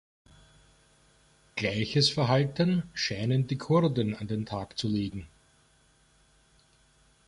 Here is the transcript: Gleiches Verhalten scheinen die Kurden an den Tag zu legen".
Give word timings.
Gleiches 1.55 2.09
Verhalten 2.09 2.81
scheinen 2.95 3.45
die 3.45 3.59
Kurden 3.59 4.15
an 4.15 4.27
den 4.27 4.47
Tag 4.47 4.75
zu 4.75 4.87
legen". 4.87 5.27